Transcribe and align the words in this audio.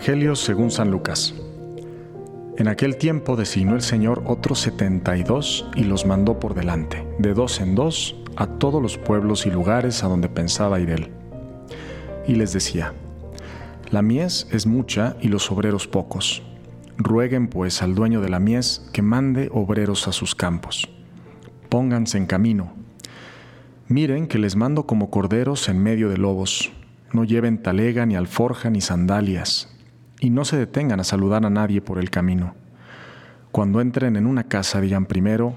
Según 0.00 0.70
San 0.70 0.90
Lucas. 0.90 1.34
En 2.56 2.66
aquel 2.66 2.96
tiempo 2.96 3.36
designó 3.36 3.74
el 3.74 3.82
Señor 3.82 4.22
otros 4.26 4.58
setenta 4.58 5.16
y 5.16 5.22
dos 5.22 5.68
y 5.76 5.84
los 5.84 6.06
mandó 6.06 6.40
por 6.40 6.54
delante, 6.54 7.06
de 7.18 7.34
dos 7.34 7.60
en 7.60 7.74
dos, 7.74 8.16
a 8.36 8.46
todos 8.46 8.80
los 8.80 8.96
pueblos 8.96 9.44
y 9.44 9.50
lugares 9.50 10.02
a 10.02 10.08
donde 10.08 10.28
pensaba 10.28 10.80
ir 10.80 10.90
él. 10.90 11.12
Y 12.26 12.36
les 12.36 12.52
decía, 12.52 12.94
La 13.90 14.02
mies 14.02 14.48
es 14.50 14.66
mucha 14.66 15.16
y 15.20 15.28
los 15.28 15.50
obreros 15.50 15.86
pocos. 15.86 16.42
Rueguen 16.96 17.48
pues 17.48 17.82
al 17.82 17.94
dueño 17.94 18.20
de 18.20 18.30
la 18.30 18.40
mies 18.40 18.88
que 18.92 19.02
mande 19.02 19.50
obreros 19.52 20.08
a 20.08 20.12
sus 20.12 20.34
campos. 20.34 20.88
Pónganse 21.68 22.18
en 22.18 22.26
camino. 22.26 22.72
Miren 23.88 24.26
que 24.26 24.38
les 24.38 24.56
mando 24.56 24.86
como 24.86 25.10
corderos 25.10 25.68
en 25.68 25.82
medio 25.82 26.08
de 26.08 26.16
lobos 26.16 26.72
no 27.12 27.24
lleven 27.24 27.62
talega, 27.62 28.04
ni 28.04 28.16
alforja, 28.16 28.70
ni 28.70 28.80
sandalias, 28.80 29.74
y 30.20 30.30
no 30.30 30.44
se 30.44 30.56
detengan 30.56 31.00
a 31.00 31.04
saludar 31.04 31.44
a 31.44 31.50
nadie 31.50 31.80
por 31.80 31.98
el 31.98 32.10
camino. 32.10 32.54
Cuando 33.52 33.80
entren 33.80 34.16
en 34.16 34.26
una 34.26 34.44
casa, 34.44 34.80
digan 34.80 35.06
primero, 35.06 35.54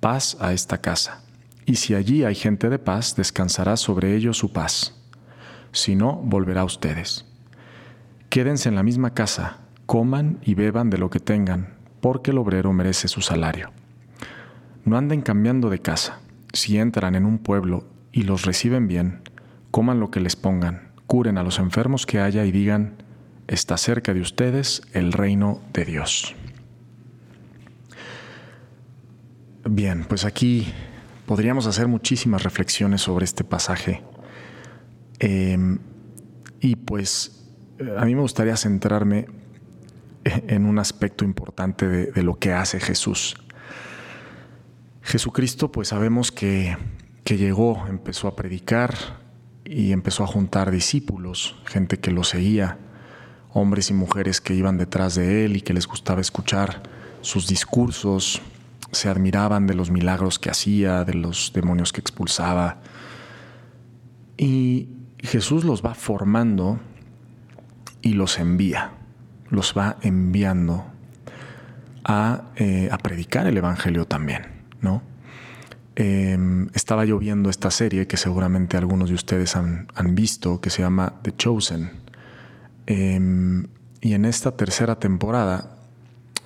paz 0.00 0.36
a 0.40 0.52
esta 0.52 0.78
casa. 0.78 1.22
Y 1.66 1.76
si 1.76 1.94
allí 1.94 2.24
hay 2.24 2.34
gente 2.34 2.68
de 2.68 2.78
paz, 2.78 3.16
descansará 3.16 3.76
sobre 3.76 4.14
ellos 4.14 4.36
su 4.36 4.52
paz. 4.52 5.00
Si 5.72 5.96
no, 5.96 6.14
volverá 6.16 6.60
a 6.60 6.64
ustedes. 6.64 7.26
Quédense 8.28 8.68
en 8.68 8.74
la 8.74 8.82
misma 8.82 9.14
casa, 9.14 9.58
coman 9.86 10.38
y 10.42 10.54
beban 10.54 10.90
de 10.90 10.98
lo 10.98 11.10
que 11.10 11.20
tengan, 11.20 11.74
porque 12.00 12.30
el 12.32 12.38
obrero 12.38 12.72
merece 12.72 13.08
su 13.08 13.20
salario. 13.20 13.70
No 14.84 14.98
anden 14.98 15.22
cambiando 15.22 15.70
de 15.70 15.80
casa. 15.80 16.20
Si 16.52 16.78
entran 16.78 17.14
en 17.14 17.24
un 17.24 17.38
pueblo 17.38 17.86
y 18.12 18.22
los 18.22 18.44
reciben 18.44 18.86
bien, 18.86 19.22
coman 19.70 19.98
lo 19.98 20.10
que 20.10 20.20
les 20.20 20.36
pongan, 20.36 20.92
curen 21.06 21.38
a 21.38 21.42
los 21.42 21.58
enfermos 21.58 22.06
que 22.06 22.20
haya 22.20 22.44
y 22.44 22.52
digan, 22.52 22.96
está 23.48 23.76
cerca 23.76 24.14
de 24.14 24.20
ustedes 24.20 24.82
el 24.92 25.12
reino 25.12 25.62
de 25.72 25.84
Dios. 25.84 26.34
Bien, 29.68 30.04
pues 30.04 30.24
aquí 30.24 30.72
podríamos 31.26 31.66
hacer 31.66 31.88
muchísimas 31.88 32.42
reflexiones 32.42 33.02
sobre 33.02 33.24
este 33.24 33.44
pasaje. 33.44 34.02
Em, 35.18 35.78
y 36.60 36.76
pues 36.76 37.50
a 37.96 38.04
mí 38.04 38.14
me 38.14 38.20
gustaría 38.20 38.56
centrarme 38.56 39.26
en 40.24 40.66
un 40.66 40.78
aspecto 40.78 41.24
importante 41.24 41.88
de, 41.88 42.12
de 42.12 42.22
lo 42.22 42.38
que 42.38 42.52
hace 42.52 42.80
Jesús. 42.80 43.36
Jesucristo, 45.02 45.70
pues 45.70 45.88
sabemos 45.88 46.32
que, 46.32 46.76
que 47.24 47.36
llegó, 47.36 47.86
empezó 47.88 48.28
a 48.28 48.36
predicar, 48.36 48.94
y 49.64 49.92
empezó 49.92 50.24
a 50.24 50.26
juntar 50.26 50.70
discípulos, 50.70 51.56
gente 51.66 51.98
que 51.98 52.10
lo 52.10 52.24
seguía, 52.24 52.78
hombres 53.54 53.90
y 53.90 53.94
mujeres 53.94 54.40
que 54.40 54.54
iban 54.54 54.76
detrás 54.76 55.14
de 55.14 55.44
él 55.44 55.56
y 55.56 55.62
que 55.62 55.72
les 55.72 55.86
gustaba 55.86 56.20
escuchar 56.20 56.82
sus 57.22 57.46
discursos, 57.46 58.42
se 58.92 59.08
admiraban 59.08 59.66
de 59.66 59.74
los 59.74 59.90
milagros 59.90 60.38
que 60.38 60.50
hacía, 60.50 61.04
de 61.04 61.14
los 61.14 61.52
demonios 61.54 61.92
que 61.92 62.00
expulsaba. 62.00 62.82
Y 64.36 64.88
Jesús 65.20 65.64
los 65.64 65.82
va 65.82 65.94
formando 65.94 66.78
y 68.02 68.12
los 68.12 68.38
envía, 68.38 68.92
los 69.48 69.74
va 69.76 69.96
enviando 70.02 70.84
a, 72.04 72.50
eh, 72.56 72.90
a 72.92 72.98
predicar 72.98 73.46
el 73.46 73.56
Evangelio 73.56 74.04
también, 74.04 74.42
¿no? 74.82 75.02
Em, 75.96 76.68
estaba 76.74 77.04
yo 77.04 77.18
viendo 77.18 77.50
esta 77.50 77.70
serie 77.70 78.08
que 78.08 78.16
seguramente 78.16 78.76
algunos 78.76 79.10
de 79.10 79.14
ustedes 79.14 79.54
han, 79.54 79.86
visto, 80.08 80.60
que 80.60 80.70
se 80.70 80.82
llama 80.82 81.14
The 81.22 81.36
Chosen. 81.36 82.03
Em, 82.86 83.66
y 84.00 84.12
en 84.12 84.24
esta 84.24 84.56
tercera 84.56 84.98
temporada, 84.98 85.78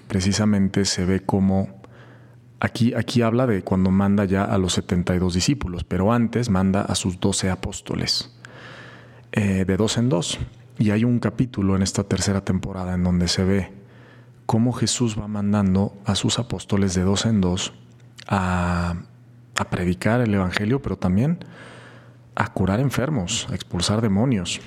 precisamente 0.06 0.84
se 0.84 1.04
ve 1.04 1.20
como 1.20 1.68
aquí, 2.60 2.94
aquí 2.94 3.22
habla 3.22 3.46
de 3.46 3.62
cuando 3.62 3.90
manda 3.90 4.24
ya 4.24 4.44
a 4.44 4.58
los 4.58 4.74
72 4.74 5.34
discípulos, 5.34 5.84
pero 5.84 6.12
antes 6.12 6.50
manda 6.50 6.82
a 6.82 6.94
sus 6.94 7.20
12 7.20 7.50
apóstoles, 7.50 8.32
eh, 9.32 9.64
de 9.64 9.76
dos 9.76 9.98
en 9.98 10.08
dos. 10.08 10.38
Y 10.78 10.90
hay 10.90 11.04
un 11.04 11.18
capítulo 11.18 11.74
en 11.74 11.82
esta 11.82 12.04
tercera 12.04 12.44
temporada 12.44 12.94
en 12.94 13.02
donde 13.02 13.26
se 13.26 13.42
ve 13.42 13.72
cómo 14.46 14.72
Jesús 14.72 15.18
va 15.18 15.26
mandando 15.26 15.92
a 16.04 16.14
sus 16.14 16.38
apóstoles 16.38 16.94
de 16.94 17.02
dos 17.02 17.26
en 17.26 17.40
dos 17.40 17.74
a 18.28 18.94
predicar 19.70 20.20
el 20.20 20.32
Evangelio, 20.32 20.80
pero 20.80 20.96
también 20.96 21.38
a 22.36 22.52
curar 22.52 22.78
enfermos, 22.78 23.48
a 23.50 23.56
expulsar 23.56 24.00
demonios. 24.00 24.60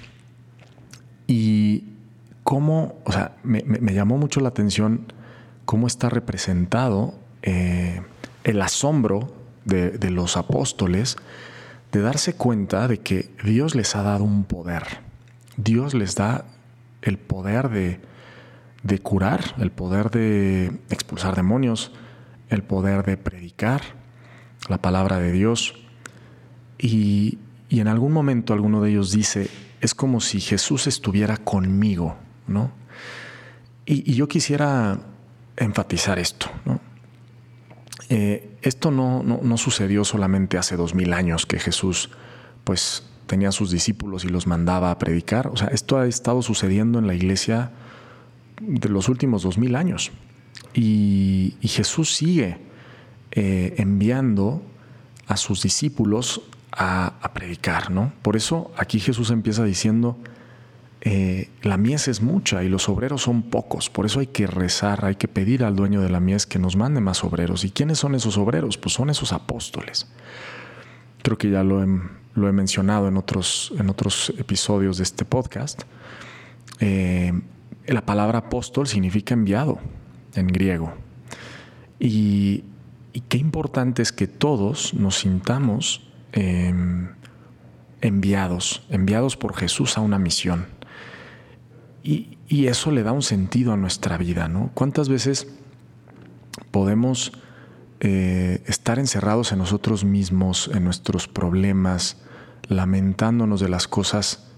Y 1.28 1.86
cómo, 2.44 2.96
o 3.06 3.12
sea, 3.12 3.36
me, 3.44 3.64
llamó 3.94 4.18
mucho 4.18 4.40
la 4.40 4.50
atención 4.50 5.14
cómo 5.66 5.88
está 5.88 6.10
representado 6.10 7.14
eh, 7.42 8.02
el 8.44 8.62
asombro 8.62 9.34
de, 9.66 9.92
de 9.92 10.10
los 10.10 10.38
apóstoles 10.38 11.18
de 11.92 12.02
darse 12.02 12.34
cuenta 12.34 12.88
de 12.88 13.00
que 13.00 13.30
Dios 13.44 13.76
les 13.76 13.96
ha 13.96 14.04
dado 14.04 14.24
un 14.24 14.44
poder. 14.46 14.84
Dios 15.58 15.94
les 15.94 16.16
da 16.16 16.46
el 17.02 17.18
poder 17.18 17.70
de, 17.70 18.00
de 18.84 19.00
curar, 19.00 19.56
el 19.60 19.72
poder 19.72 20.10
de 20.10 20.80
expulsar 20.90 21.36
demonios, 21.36 21.92
el 22.50 22.64
poder 22.64 23.04
de 23.06 23.18
predicar, 23.18 23.82
la 24.70 24.80
palabra 24.82 25.20
de 25.20 25.32
Dios. 25.32 25.76
Y, 26.78 27.38
en 27.70 27.88
algún 27.88 28.12
momento 28.12 28.54
alguno 28.54 28.82
de 28.82 28.92
ellos 28.92 29.12
dice, 29.12 29.50
es 29.82 29.96
como 29.96 30.22
si 30.22 30.40
Jesús 30.40 30.88
estuviera 30.88 31.38
conmigo, 31.38 32.16
¿no? 32.48 32.72
Y, 33.86 34.14
yo 34.14 34.28
quisiera 34.28 35.00
enfatizar 35.58 36.20
esto. 36.20 36.50
Eh, 38.10 38.58
esto 38.62 38.92
no, 38.92 39.24
no, 39.24 39.58
sucedió 39.58 40.04
solamente 40.06 40.58
hace 40.58 40.76
dos 40.76 40.94
mil 40.94 41.14
años 41.14 41.46
que 41.46 41.60
Jesús 41.60 42.10
pues 42.64 43.04
tenía 43.26 43.50
a 43.50 43.52
sus 43.52 43.72
discípulos 43.72 44.24
y 44.24 44.30
los 44.30 44.48
mandaba 44.48 44.92
a 44.92 44.98
predicar. 44.98 45.48
O 45.48 45.58
sea, 45.58 45.68
esto 45.70 45.98
ha 45.98 46.08
estado 46.08 46.42
sucediendo 46.42 47.00
en 47.00 47.08
la 47.08 47.16
iglesia 47.16 47.72
de 48.62 48.90
los 48.90 49.10
últimos 49.10 49.44
dos 49.44 49.58
mil 49.58 49.76
años. 49.76 50.12
Y, 50.74 51.56
y 51.60 51.68
Jesús 51.68 52.16
sigue 52.16 52.60
eh, 53.32 53.76
enviando 53.78 54.62
a 55.28 55.38
sus 55.38 55.64
discípulos 55.64 56.42
a, 56.72 57.32
predicar, 57.34 57.92
¿no? 57.92 58.14
Por 58.22 58.36
eso 58.36 58.72
aquí 58.78 59.00
Jesús 59.00 59.32
empieza 59.32 59.64
diciendo, 59.64 60.18
eh, 61.02 61.50
la 61.64 61.78
mies 61.78 62.08
es 62.08 62.22
mucha 62.22 62.64
y 62.64 62.70
los 62.70 62.88
obreros 62.88 63.24
son 63.24 63.44
pocos, 63.44 63.90
por 63.90 64.06
eso 64.06 64.20
hay 64.20 64.28
que 64.28 64.48
rezar, 64.48 65.06
hay 65.06 65.16
que 65.16 65.28
pedir 65.28 65.64
al 65.64 65.76
dueño 65.76 66.02
de 66.02 66.10
la 66.10 66.20
mies 66.20 66.46
que 66.46 66.60
nos 66.60 66.76
mande 66.76 67.02
más 67.02 67.24
obreros. 67.24 67.66
¿Y 67.66 67.72
quiénes 67.72 68.00
son 68.00 68.16
esos 68.16 68.38
obreros? 68.38 68.78
Pues 68.78 68.94
son 68.94 69.10
esos 69.10 69.34
apóstoles. 69.34 70.08
Creo 71.24 71.38
que 71.38 71.50
ya 71.50 71.64
lo 71.64 71.82
he, 71.84 72.52
mencionado 72.52 73.08
en 73.08 73.18
otros, 73.18 73.74
episodios 74.38 74.98
de 74.98 75.04
este 75.04 75.26
podcast. 75.26 75.84
Eh, 76.80 77.34
la 77.86 78.06
palabra 78.06 78.40
apóstol 78.40 78.88
significa 78.88 79.34
enviado 79.34 79.80
en 80.36 80.48
griego. 80.48 80.94
Y 82.00 82.64
qué 83.30 83.38
importante 83.38 84.02
es 84.02 84.12
que 84.12 84.26
todos 84.26 84.96
nos 84.96 85.20
sintamos 85.20 86.11
em, 86.32 87.10
enviados, 88.02 88.84
enviados 88.90 89.38
por 89.38 89.56
Jesús 89.56 89.98
a 89.98 90.02
una 90.02 90.20
misión. 90.20 90.68
Y, 92.04 92.38
eso 92.50 92.92
le 92.92 93.02
da 93.02 93.14
un 93.14 93.22
sentido 93.22 93.72
a 93.72 93.78
nuestra 93.78 94.18
vida, 94.18 94.50
¿no? 94.50 94.72
¿Cuántas 94.74 95.08
veces 95.08 95.48
podemos 96.72 97.32
eh, 98.02 98.62
estar 98.66 99.00
encerrados 99.00 99.54
en 99.54 99.60
nosotros 99.60 100.04
mismos, 100.04 100.70
en 100.74 100.84
nuestros 100.84 101.30
problemas, 101.30 102.18
lamentándonos 102.68 103.62
de 103.62 103.70
las 103.70 103.88
cosas 103.88 104.52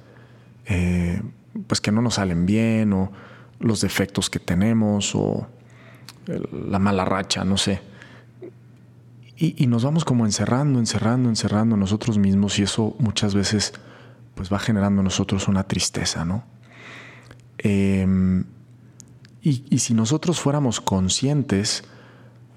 eh, 0.66 1.22
pues 1.68 1.82
que 1.82 1.92
no 1.92 2.02
nos 2.02 2.16
salen 2.16 2.48
bien, 2.48 2.94
o 2.94 3.12
los 3.60 3.82
defectos 3.82 4.32
que 4.32 4.40
tenemos, 4.40 5.14
o 5.14 5.48
la 6.52 6.80
mala 6.80 7.06
racha, 7.06 7.44
no 7.44 7.58
sé? 7.58 7.93
Y, 9.46 9.68
nos 9.68 9.84
vamos 9.84 10.06
como 10.06 10.26
encerrando, 10.26 10.80
encerrando, 10.80 11.28
encerrando 11.28 11.76
nosotros 11.76 12.18
mismos 12.18 12.58
y 12.60 12.64
eso 12.64 12.96
muchas 13.00 13.36
veces 13.36 13.74
pues 14.36 14.52
va 14.52 14.58
generando 14.58 15.02
en 15.02 15.04
nosotros 15.04 15.50
una 15.50 15.66
tristeza, 15.66 16.24
¿no? 16.24 16.46
Em, 17.58 18.46
y, 19.42 19.80
si 19.80 19.94
nosotros 19.94 20.40
fuéramos 20.40 20.80
conscientes 20.80 21.84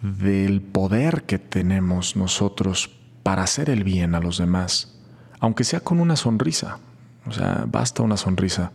del 0.01 0.63
poder 0.63 1.25
que 1.25 1.41
tenemos 1.41 2.15
nosotros 2.15 2.89
para 3.25 3.43
hacer 3.43 3.69
el 3.69 3.83
bien 3.83 4.15
a 4.15 4.21
los 4.21 4.39
demás, 4.39 4.97
aunque 5.41 5.65
sea 5.65 5.81
con 5.81 5.99
una 5.99 6.15
sonrisa, 6.15 6.79
o 7.27 7.33
sea, 7.33 7.65
basta 7.67 8.05
una 8.05 8.17
sonrisa, 8.17 8.71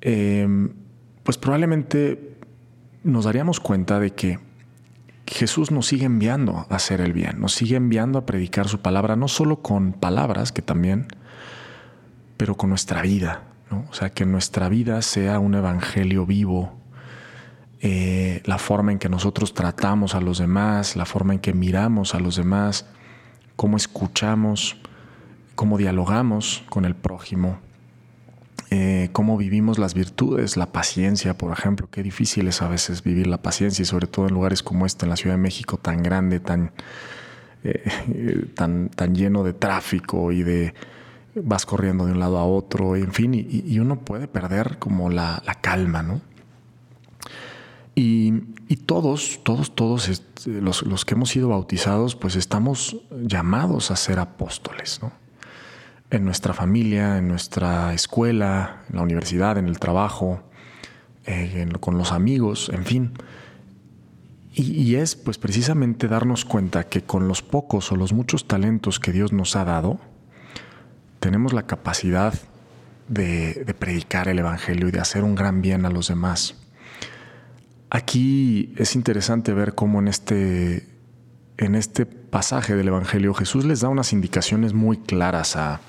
em, 0.00 0.72
pues 1.22 1.36
probablemente 1.36 2.38
nos 3.02 3.26
daríamos 3.26 3.60
cuenta 3.60 4.00
de 4.00 4.12
que 4.12 4.53
Jesús 5.26 5.70
nos 5.70 5.86
sigue 5.86 6.04
enviando 6.04 6.66
a 6.68 6.76
hacer 6.76 7.00
el 7.00 7.12
bien, 7.12 7.40
nos 7.40 7.54
sigue 7.54 7.76
enviando 7.76 8.18
a 8.18 8.26
predicar 8.26 8.68
su 8.68 8.80
palabra, 8.80 9.16
no 9.16 9.28
solo 9.28 9.62
con 9.62 9.92
palabras, 9.92 10.52
que 10.52 10.62
también, 10.62 11.06
pero 12.36 12.56
con 12.56 12.70
nuestra 12.70 13.02
vida. 13.02 13.42
¿no? 13.70 13.86
O 13.90 13.94
sea, 13.94 14.10
que 14.10 14.26
nuestra 14.26 14.68
vida 14.68 15.00
sea 15.02 15.38
un 15.38 15.54
evangelio 15.54 16.26
vivo, 16.26 16.74
eh, 17.80 18.42
la 18.44 18.58
forma 18.58 18.92
en 18.92 18.98
que 18.98 19.08
nosotros 19.08 19.52
tratamos 19.52 20.14
a 20.14 20.20
los 20.20 20.38
demás, 20.38 20.96
la 20.96 21.04
forma 21.04 21.34
en 21.34 21.40
que 21.40 21.52
miramos 21.52 22.14
a 22.14 22.20
los 22.20 22.36
demás, 22.36 22.86
cómo 23.56 23.76
escuchamos, 23.76 24.76
cómo 25.54 25.78
dialogamos 25.78 26.64
con 26.70 26.84
el 26.84 26.94
prójimo, 26.94 27.58
eh, 28.76 29.10
cómo 29.12 29.36
vivimos 29.36 29.78
las 29.78 29.94
virtudes, 29.94 30.56
la 30.56 30.72
paciencia, 30.72 31.38
por 31.38 31.52
ejemplo. 31.52 31.88
Qué 31.92 32.02
difícil 32.02 32.48
es 32.48 32.60
a 32.60 32.66
veces 32.66 33.04
vivir 33.04 33.28
la 33.28 33.40
paciencia 33.40 33.84
y 33.84 33.86
sobre 33.86 34.08
todo 34.08 34.26
en 34.26 34.34
lugares 34.34 34.64
como 34.64 34.84
este, 34.84 35.06
en 35.06 35.10
la 35.10 35.16
Ciudad 35.16 35.36
de 35.36 35.42
México, 35.42 35.76
tan 35.76 36.02
grande, 36.02 36.40
tan, 36.40 36.72
eh, 37.62 38.48
tan, 38.56 38.88
tan 38.88 39.14
lleno 39.14 39.44
de 39.44 39.52
tráfico 39.52 40.32
y 40.32 40.42
de 40.42 40.74
vas 41.36 41.66
corriendo 41.66 42.06
de 42.06 42.12
un 42.12 42.18
lado 42.18 42.36
a 42.36 42.44
otro, 42.44 42.96
en 42.96 43.12
fin, 43.12 43.34
y, 43.34 43.78
uno 43.78 44.00
puede 44.00 44.26
perder 44.26 44.78
como 44.80 45.08
la, 45.08 45.40
calma, 45.60 46.02
¿no? 46.02 46.20
Y, 47.94 48.32
todos, 48.86 49.40
todos, 49.44 49.76
todos 49.76 50.08
este, 50.08 50.50
los, 50.50 50.82
los, 50.82 51.04
que 51.04 51.14
hemos 51.14 51.30
sido 51.30 51.50
bautizados, 51.50 52.16
pues 52.16 52.34
estamos 52.34 52.96
llamados 53.22 53.92
a 53.92 53.96
ser 53.96 54.18
apóstoles, 54.18 54.98
¿no? 55.00 55.12
En 56.14 56.24
nuestra 56.24 56.54
familia, 56.54 57.18
en 57.18 57.26
nuestra 57.26 57.92
escuela, 57.92 58.84
en 58.88 58.96
la 58.96 59.02
universidad, 59.02 59.58
en 59.58 59.66
el 59.66 59.80
trabajo, 59.80 60.42
eh, 61.26 61.66
con 61.80 61.98
los 61.98 62.12
amigos, 62.12 62.70
en 62.72 62.84
fin. 62.84 63.12
Y, 64.56 64.94
es 64.94 65.16
pues 65.16 65.36
precisamente 65.36 66.06
darnos 66.06 66.44
cuenta 66.44 66.84
que 66.84 67.02
con 67.02 67.26
los 67.26 67.42
pocos 67.42 67.90
o 67.90 67.96
los 67.96 68.12
muchos 68.12 68.46
talentos 68.46 69.00
que 69.00 69.10
Dios 69.10 69.32
nos 69.32 69.56
ha 69.56 69.64
dado, 69.64 69.98
tenemos 71.18 71.52
la 71.52 71.66
capacidad 71.66 72.32
de, 73.08 73.64
de 73.66 73.74
predicar 73.74 74.28
el 74.28 74.38
Evangelio 74.38 74.86
y 74.86 74.92
de 74.92 75.00
hacer 75.00 75.24
un 75.24 75.34
gran 75.34 75.60
bien 75.60 75.84
a 75.84 75.90
los 75.90 76.06
demás. 76.06 76.54
Aquí 77.90 78.72
es 78.76 78.94
interesante 78.94 79.52
ver 79.52 79.74
cómo 79.74 79.98
en 79.98 80.06
este, 80.06 80.86
en 81.56 81.74
este 81.74 82.06
pasaje 82.06 82.76
del 82.76 82.86
Evangelio 82.86 83.34
Jesús 83.34 83.64
les 83.64 83.80
da 83.80 83.88
unas 83.88 84.12
indicaciones 84.12 84.72
muy 84.72 84.98
claras 84.98 85.56
a, 85.56 85.80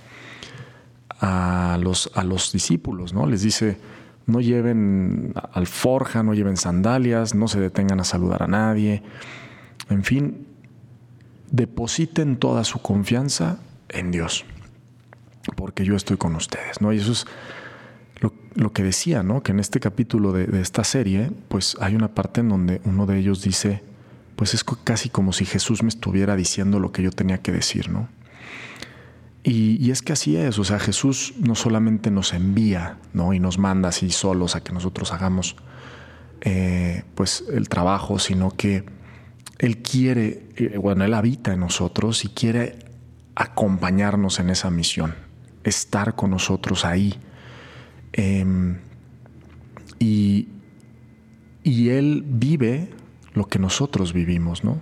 a 1.20 1.78
los, 1.82 2.12
a 2.14 2.24
los 2.24 2.52
discípulos, 2.52 3.14
¿no? 3.14 3.26
Les 3.26 3.42
dice, 3.42 3.78
no 4.26 4.42
lleven 4.42 5.34
alforja, 5.54 6.24
no 6.24 6.34
lleven 6.34 6.58
sandalias, 6.58 7.36
no 7.36 7.48
se 7.48 7.60
detengan 7.60 8.00
a 8.00 8.04
saludar 8.04 8.44
a 8.44 8.48
nadie. 8.48 9.04
En 9.90 10.04
fin, 10.04 10.48
depositen 11.52 12.38
toda 12.38 12.64
su 12.64 12.80
confianza 12.80 13.60
en 13.90 14.12
Dios, 14.12 14.46
porque 15.56 15.86
yo 15.86 15.96
estoy 15.96 16.18
con 16.18 16.36
ustedes, 16.36 16.82
¿no? 16.82 16.92
Y 16.92 16.98
eso 16.98 17.12
es 17.12 17.26
lo, 18.56 18.72
que 18.72 18.84
decía, 18.84 19.22
¿no? 19.22 19.44
Que 19.44 19.52
en 19.52 19.60
este 19.60 19.80
capítulo 19.80 20.32
de, 20.32 20.48
de, 20.48 20.62
esta 20.62 20.84
serie, 20.84 21.30
pues 21.50 21.78
hay 21.82 21.94
una 21.94 22.16
parte 22.16 22.40
en 22.40 22.50
donde 22.50 22.82
uno 22.86 23.06
de 23.06 23.20
ellos 23.20 23.42
dice, 23.42 23.84
pues 24.38 24.54
es 24.54 24.64
casi 24.64 25.10
como 25.10 25.34
si 25.34 25.46
Jesús 25.46 25.84
me 25.84 25.90
estuviera 25.90 26.36
diciendo 26.36 26.80
lo 26.80 26.92
que 26.92 27.04
yo 27.04 27.12
tenía 27.12 27.40
que 27.40 27.52
decir, 27.52 27.90
¿no? 27.90 28.08
Y, 29.47 29.92
es 29.92 30.01
que 30.01 30.12
así 30.12 30.36
es, 30.36 30.57
o 30.57 30.63
sea, 30.63 30.80
Jesús 30.80 31.36
no 31.38 31.53
solamente 31.53 32.09
nos 32.09 32.33
envía 32.33 32.97
¿no? 33.13 33.31
y 33.31 33.39
nos 33.39 33.59
manda 33.59 33.89
así 33.89 34.09
solos 34.09 34.56
a 34.56 34.63
que 34.63 34.74
nosotros 34.74 35.13
hagamos 35.13 35.56
eh, 36.42 37.03
pues 37.13 37.44
el 37.53 37.69
trabajo, 37.69 38.18
sino 38.18 38.50
que 38.50 38.86
Él 39.59 39.83
quiere, 39.83 40.47
eh, 40.56 40.80
bueno, 40.80 41.06
Él 41.06 41.13
habita 41.13 41.53
en 41.53 41.59
nosotros 41.59 42.25
y 42.25 42.30
quiere 42.30 42.80
acompañarnos 43.36 44.39
en 44.39 44.50
esa 44.50 44.71
misión, 44.71 45.13
estar 45.63 46.15
con 46.15 46.31
nosotros 46.31 46.83
ahí. 46.83 47.13
Em, 48.13 48.80
y, 50.00 50.47
y 51.62 51.89
Él 51.89 52.24
vive 52.25 52.89
lo 53.36 53.45
que 53.45 53.59
nosotros 53.59 54.12
vivimos, 54.12 54.63
¿no? 54.63 54.81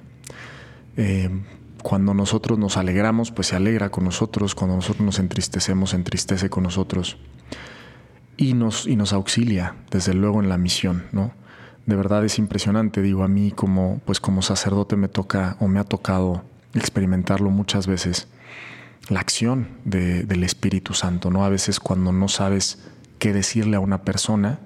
Cuando 1.83 2.13
nosotros 2.13 2.57
nos 2.57 2.77
alegramos, 2.77 3.31
pues 3.31 3.49
se 3.49 3.57
alegra 3.57 3.89
con 3.89 4.05
nosotros. 4.05 4.55
Cuando 4.55 4.77
nosotros 4.77 5.05
nos 5.05 5.19
entristecemos, 5.19 5.89
se 5.89 5.97
entristece 5.97 6.49
con 6.49 6.63
nosotros. 6.63 7.17
Y 8.37 8.53
nos, 8.53 8.87
y 8.87 8.95
nos 8.95 9.11
auxilia, 9.11 9.75
desde 9.91 10.13
luego, 10.13 10.41
en 10.41 10.47
la 10.47 10.57
misión, 10.57 11.03
¿no? 11.11 11.33
De 11.85 11.97
verdad 11.97 12.23
es 12.23 12.39
impresionante. 12.39 13.01
Digo, 13.01 13.23
a 13.23 13.27
mí 13.27 13.51
como, 13.51 13.99
pues 14.05 14.21
como 14.21 14.41
sacerdote 14.41 14.95
me 14.95 15.09
toca 15.09 15.57
o 15.59 15.67
me 15.67 15.79
ha 15.79 15.83
tocado 15.83 16.45
experimentarlo 16.73 17.49
muchas 17.49 17.85
veces. 17.85 18.29
La 19.09 19.19
acción 19.19 19.67
del 19.83 20.43
Espíritu 20.43 20.93
Santo, 20.93 21.31
¿no? 21.31 21.43
A 21.43 21.49
veces 21.49 21.81
cuando 21.81 22.13
no 22.13 22.29
sabes 22.29 22.79
qué 23.19 23.33
decirle 23.33 23.75
a 23.75 23.81
una 23.81 24.03
persona 24.03 24.59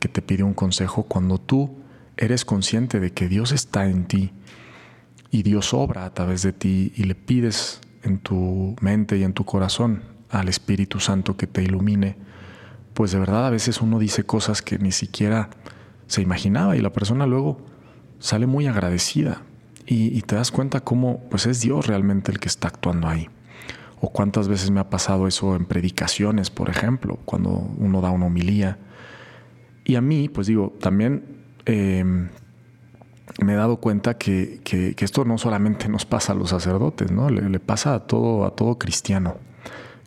que 0.00 0.08
te 0.08 0.20
pide 0.20 0.42
un 0.42 0.54
consejo, 0.54 1.04
cuando 1.04 1.38
tú 1.38 1.78
eres 2.16 2.44
consciente 2.44 2.98
de 2.98 3.12
que 3.12 3.28
Dios 3.28 3.52
está 3.52 3.86
en 3.86 4.06
ti, 4.06 4.32
y 5.36 5.42
Dios 5.42 5.74
obra 5.74 6.06
a 6.06 6.14
través 6.14 6.40
de 6.42 6.54
ti 6.54 6.94
y 6.96 7.04
le 7.04 7.14
pides 7.14 7.82
en 8.02 8.18
tu 8.18 8.74
mente 8.80 9.18
y 9.18 9.22
en 9.22 9.34
tu 9.34 9.44
corazón 9.44 10.02
al 10.30 10.48
Espíritu 10.48 10.98
Santo 10.98 11.36
que 11.36 11.46
te 11.46 11.62
ilumine, 11.62 12.16
pues 12.94 13.12
de 13.12 13.18
verdad 13.18 13.46
a 13.46 13.50
veces 13.50 13.82
uno 13.82 13.98
dice 13.98 14.24
cosas 14.24 14.62
que 14.62 14.78
ni 14.78 14.92
siquiera 14.92 15.50
se 16.06 16.22
imaginaba 16.22 16.74
y 16.74 16.80
la 16.80 16.90
persona 16.90 17.26
luego 17.26 17.60
sale 18.18 18.46
muy 18.46 18.66
agradecida 18.66 19.42
y, 19.86 20.22
te 20.22 20.36
das 20.36 20.50
cuenta 20.50 20.80
cómo 20.80 21.20
pues 21.30 21.44
es 21.46 21.60
Dios 21.60 21.86
realmente 21.86 22.32
el 22.32 22.40
que 22.40 22.48
está 22.48 22.68
actuando 22.68 23.06
ahí. 23.06 23.28
O 24.00 24.10
cuántas 24.10 24.48
veces 24.48 24.70
me 24.70 24.80
ha 24.80 24.88
pasado 24.90 25.28
eso 25.28 25.54
en 25.54 25.66
predicaciones, 25.66 26.50
por 26.50 26.70
ejemplo, 26.70 27.18
cuando 27.24 27.50
uno 27.50 28.00
da 28.00 28.10
una 28.10 28.26
homilía. 28.26 28.78
Y 29.84 29.94
a 29.94 30.00
mí, 30.00 30.28
pues 30.28 30.48
digo, 30.48 30.74
también 30.80 31.22
em, 31.66 32.30
me 33.42 33.52
he 33.52 33.56
dado 33.56 33.78
cuenta 33.78 34.16
que, 34.16 34.60
esto 34.98 35.24
no 35.24 35.38
solamente 35.38 35.88
nos 35.88 36.06
pasa 36.06 36.32
a 36.32 36.36
los 36.36 36.50
sacerdotes, 36.50 37.10
¿no? 37.10 37.28
Le, 37.28 37.60
pasa 37.60 37.94
a 37.94 38.00
todo, 38.00 38.46
a 38.46 38.54
todo 38.54 38.78
cristiano. 38.78 39.38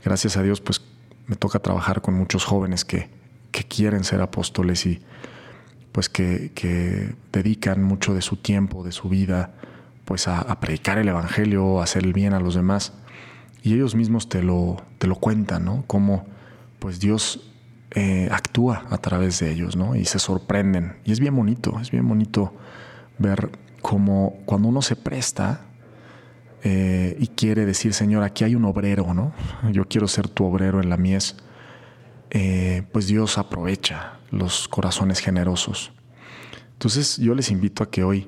Gracias 0.04 0.38
a 0.38 0.44
Dios, 0.44 0.62
pues 0.62 0.82
me 1.28 1.36
toca 1.36 1.60
trabajar 1.60 2.02
con 2.02 2.14
muchos 2.14 2.46
jóvenes 2.46 2.86
que, 2.86 3.10
quieren 3.68 4.06
ser 4.06 4.22
apóstoles 4.22 4.86
y 4.86 5.02
pues 5.92 6.08
que, 6.08 7.14
dedican 7.34 7.84
mucho 7.84 8.14
de 8.14 8.22
su 8.22 8.38
tiempo, 8.38 8.84
de 8.84 8.94
su 8.94 9.10
vida, 9.10 9.54
pues 10.06 10.28
a, 10.28 10.60
predicar 10.60 10.98
el 10.98 11.10
Evangelio, 11.10 11.82
a 11.82 11.84
hacer 11.84 12.06
el 12.06 12.14
bien 12.14 12.34
a 12.34 12.40
los 12.40 12.56
demás. 12.56 12.94
Y 13.62 13.74
ellos 13.74 13.96
mismos 13.96 14.30
te 14.30 14.42
lo, 14.42 14.78
te 14.98 15.08
lo 15.08 15.16
cuentan, 15.16 15.66
¿no? 15.66 15.84
Cómo 15.88 16.26
pues 16.80 17.02
Dios 17.02 17.52
eh, 17.92 18.30
actúa 18.32 18.86
a 18.90 18.98
través 19.00 19.40
de 19.40 19.52
ellos, 19.52 19.76
¿no? 19.76 19.96
Y 19.96 20.06
se 20.06 20.20
sorprenden. 20.20 20.96
Y 21.04 21.12
es 21.12 21.20
bien 21.20 21.36
bonito, 21.36 21.78
es 21.82 21.92
bien 21.92 22.08
bonito 22.08 22.54
ver 23.20 23.52
cómo 23.82 24.40
cuando 24.46 24.68
uno 24.68 24.82
se 24.82 24.96
presta 24.96 25.62
eh, 26.64 27.16
y 27.20 27.28
quiere 27.28 27.66
decir, 27.66 27.94
Señor, 27.94 28.24
aquí 28.24 28.44
hay 28.44 28.56
un 28.56 28.66
obrero, 28.66 29.14
¿no? 29.14 29.34
Yo 29.72 29.86
quiero 29.86 30.08
ser 30.08 30.28
tu 30.28 30.46
obrero 30.46 30.82
en 30.82 30.90
la 30.90 30.98
mies, 30.98 31.38
eh, 32.32 32.84
pues 32.92 33.08
Dios 33.08 33.38
aprovecha 33.38 34.20
los 34.32 34.68
corazones 34.68 35.20
generosos. 35.20 35.94
Entonces 36.74 37.18
yo 37.18 37.36
les 37.36 37.52
invito 37.52 37.84
a 37.84 37.90
que 37.90 38.04
hoy 38.04 38.28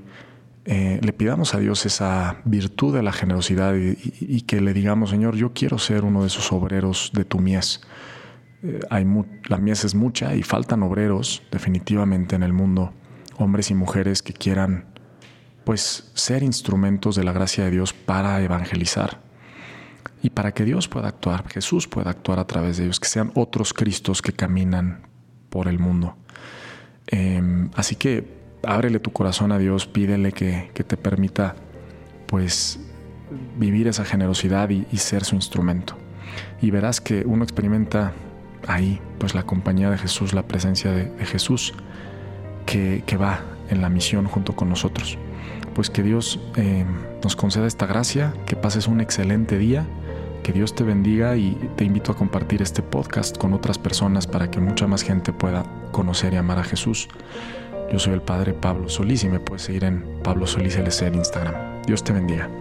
eh, 0.65 0.99
le 1.01 1.13
pidamos 1.13 1.55
a 1.55 1.59
Dios 1.59 1.85
esa 1.85 2.41
virtud 2.45 2.93
de 2.93 3.03
la 3.03 3.11
generosidad 3.11 3.73
y, 3.75 4.41
que 4.41 4.61
le 4.61 4.73
digamos, 4.73 5.09
Señor, 5.09 5.35
yo 5.35 5.53
quiero 5.53 5.77
ser 5.77 6.03
uno 6.03 6.21
de 6.21 6.27
esos 6.27 6.51
obreros 6.51 7.11
de 7.13 7.25
tu 7.25 7.39
mies. 7.39 7.81
hay 8.89 9.05
la 9.47 9.57
mies 9.57 9.85
es 9.85 9.95
mucha 9.95 10.35
y 10.35 10.43
faltan 10.43 10.83
obreros 10.83 11.43
definitivamente 11.51 12.35
en 12.35 12.43
el 12.43 12.53
mundo 12.53 12.93
hombres 13.41 13.71
y 13.71 13.75
mujeres 13.75 14.21
que 14.21 14.33
quieran 14.33 14.85
pues 15.63 16.11
ser 16.15 16.43
instrumentos 16.43 17.15
de 17.15 17.23
la 17.23 17.33
gracia 17.33 17.65
de 17.65 17.71
Dios 17.71 17.93
para 17.93 18.41
evangelizar 18.41 19.19
y 20.23 20.29
para 20.29 20.53
que 20.53 20.65
Dios 20.65 20.87
pueda 20.87 21.07
actuar, 21.07 21.47
Jesús 21.49 21.87
pueda 21.87 22.11
actuar 22.11 22.39
a 22.39 22.45
través 22.45 22.77
de 22.77 22.83
ellos, 22.85 22.99
que 22.99 23.07
sean 23.07 23.31
otros 23.35 23.73
Cristos 23.73 24.21
que 24.21 24.33
caminan 24.33 25.07
por 25.49 25.67
el 25.67 25.79
mundo. 25.79 26.15
Em, 27.07 27.69
así 27.75 27.95
que 27.95 28.41
ábrele 28.63 28.99
tu 28.99 29.11
corazón 29.11 29.51
a 29.51 29.57
Dios, 29.57 29.87
pídele 29.87 30.31
que, 30.31 30.71
te 30.73 30.97
permita 30.97 31.55
pues 32.27 32.79
vivir 33.57 33.87
esa 33.87 34.05
generosidad 34.05 34.69
y, 34.69 34.85
ser 34.97 35.23
su 35.25 35.35
instrumento. 35.35 35.97
Y 36.61 36.69
verás 36.69 37.01
que 37.01 37.23
uno 37.25 37.43
experimenta 37.43 38.13
ahí 38.67 39.01
pues 39.17 39.33
la 39.33 39.43
compañía 39.43 39.89
de 39.89 39.97
Jesús, 39.97 40.33
la 40.33 40.47
presencia 40.47 40.91
de 40.91 41.25
Jesús 41.25 41.73
que, 42.65 43.03
va 43.17 43.41
en 43.69 43.81
la 43.81 43.89
misión 43.89 44.25
junto 44.27 44.55
con 44.55 44.69
nosotros. 44.69 45.17
Pues 45.73 45.89
que 45.89 46.03
Dios 46.03 46.39
eh, 46.55 46.85
nos 47.23 47.35
conceda 47.35 47.67
esta 47.67 47.85
gracia, 47.85 48.33
que 48.45 48.55
pases 48.55 48.87
un 48.87 49.01
excelente 49.01 49.57
día, 49.57 49.85
que 50.43 50.51
Dios 50.51 50.75
te 50.75 50.83
bendiga 50.83 51.37
y 51.37 51.55
te 51.75 51.85
invito 51.85 52.11
a 52.11 52.15
compartir 52.15 52.61
este 52.61 52.81
podcast 52.81 53.37
con 53.37 53.53
otras 53.53 53.77
personas 53.77 54.27
para 54.27 54.49
que 54.49 54.59
mucha 54.59 54.87
más 54.87 55.03
gente 55.03 55.31
pueda 55.31 55.63
conocer 55.91 56.33
y 56.33 56.37
amar 56.37 56.59
a 56.59 56.63
Jesús. 56.63 57.07
Yo 57.91 57.99
soy 57.99 58.13
el 58.13 58.21
Padre 58.21 58.53
Pablo 58.53 58.89
Solís 58.89 59.23
y 59.23 59.29
me 59.29 59.39
puedes 59.39 59.63
seguir 59.63 59.83
en 59.83 60.03
Pablo 60.23 60.47
Solís 60.47 60.77
LC 60.77 61.07
en 61.07 61.15
Instagram. 61.15 61.81
Dios 61.85 62.03
te 62.03 62.13
bendiga. 62.13 62.60